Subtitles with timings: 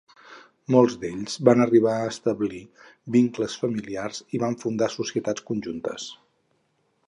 [0.75, 2.63] Molts d'ells van arribar a establir
[3.17, 6.11] vincles familiars i van fundar societats conjuntes.